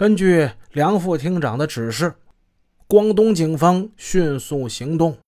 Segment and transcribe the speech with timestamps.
[0.00, 2.14] 根据梁副厅长的指示，
[2.86, 5.18] 广东警方迅速行动。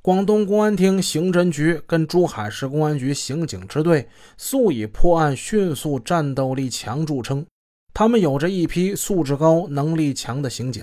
[0.00, 4.08] 广东公安厅刑侦局跟珠海市公安局刑警支队
[4.38, 7.44] 素以破案迅速、战斗力强著称。
[7.92, 10.82] 他们有着一批素质高、能力强的刑警。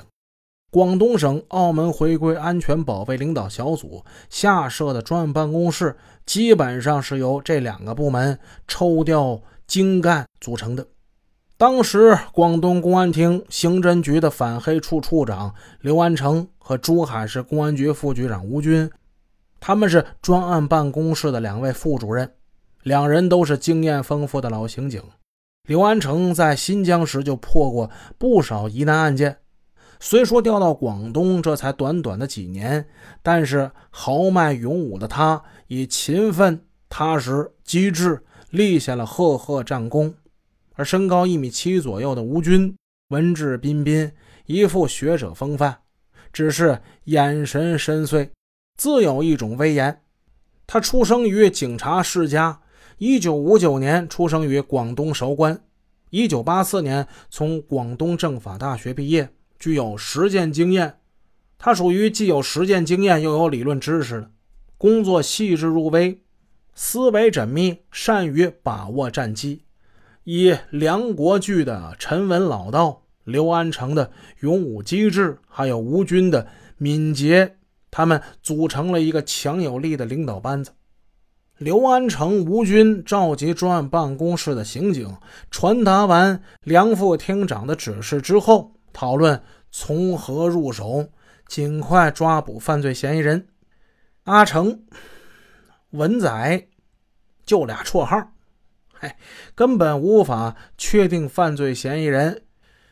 [0.70, 5.98] 广东省澳门回归安全保卫领导小组下设的专案办公室，
[6.28, 8.38] 基本上是由这两个部门
[8.68, 10.86] 抽调精干组成的。
[11.62, 18.90] 当时，广东公安厅刑侦局的反黑处处长刘安成和珠海市公安局副局长吴军。
[19.60, 22.32] 他们是专案办公室的两位副主任，
[22.82, 25.04] 两人都是经验丰富的老刑警。
[25.68, 29.38] 刘安成在新疆时就破过不少疑难案件，
[30.00, 32.88] 虽说调到广东这才短短的几年，
[33.22, 40.16] 但是豪迈勇武的他以勤奋、踏实、机智立下了赫赫战功。
[40.76, 42.76] 而身高一米七左右的吴军，
[43.10, 44.12] 文质彬彬，
[44.46, 45.78] 一副学者风范，
[46.32, 48.30] 只是眼神深邃。
[48.78, 50.02] 自有一种威严。
[50.66, 52.62] 他出生于警察世家，
[52.98, 55.62] 一九五九年出生于广东韶关，
[56.10, 61.00] 一九八四年从广东政法大学毕业，具有实践经验。
[61.60, 64.32] 他属于既有实践经验又有理论知识的，
[64.78, 66.24] 工作细致入微，
[66.74, 69.66] 思维缜密，善于把握战机。
[70.24, 77.58] 以梁国巨的沉稳老道，刘安成的勇武机智，还有吴军的敏捷。
[77.90, 80.72] 他们组成了一个强有力的领导班子。
[81.58, 85.18] 刘安成、吴军召集专案办公室的刑警，
[85.50, 91.10] 传达完梁副厅长的指示之后，讨论从何入手，
[91.48, 93.48] 尽快抓捕犯罪嫌疑人。
[94.24, 94.86] 阿成、
[95.90, 96.68] 文仔
[97.46, 98.32] 就俩绰号，
[99.02, 99.18] 哎，
[99.54, 102.44] 根本无法确定犯罪嫌疑人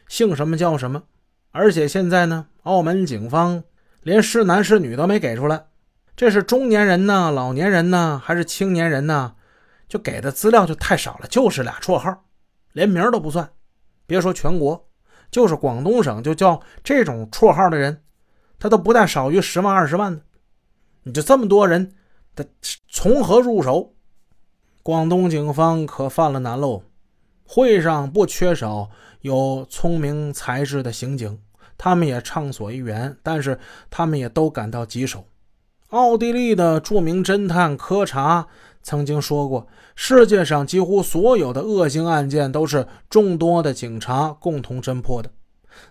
[0.07, 1.03] 姓什么叫什么。
[1.51, 3.63] 而且现在呢，澳门警方。
[4.01, 5.65] 连是男是女都没给出来，
[6.15, 9.35] 这是中年人呢，老年人呢，还是青年人呢？
[9.89, 12.23] 就给的资料就太少了，就是俩绰号，
[12.71, 13.49] 连名都不算。
[14.07, 14.87] 别说全国，
[15.29, 18.01] 就是广东省，就叫这种绰号的人，
[18.57, 20.21] 他都不带少于十万二十万的。
[21.03, 21.91] 你就这么多人，
[22.33, 22.45] 他
[22.87, 23.93] 从何入手？
[24.89, 26.81] 广东警方可犯了难喽。
[27.45, 28.89] 会上不缺少
[29.21, 31.39] 有聪明才智的刑警。
[31.77, 33.59] 他们也畅所欲言，但是
[33.91, 35.25] 他们也都感到棘手。
[35.89, 38.47] 奥地利的著名侦探柯查
[38.81, 45.29] 曾经说过：“世界上几乎所有的恶性案件都是众多的警察共同侦破的。”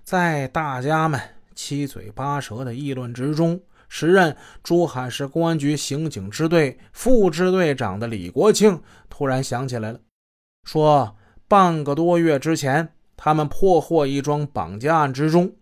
[0.02, 1.20] 在大家们
[1.54, 10.00] 七嘴八舌的议论之中，时任珠海市公安局刑警支队副支队长的李国庆突然想起来了，
[10.64, 11.16] 说
[11.48, 15.54] ：“半个多月之前，他们破获一桩绑架案之中。”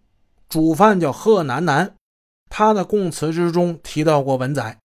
[0.49, 1.95] 主犯叫贺楠楠，
[2.49, 4.79] 他的供词之中提到过文仔。